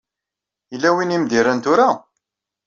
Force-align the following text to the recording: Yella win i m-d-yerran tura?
Yella 0.71 0.89
win 0.95 1.15
i 1.15 1.17
m-d-yerran 1.21 1.59
tura? 1.63 1.89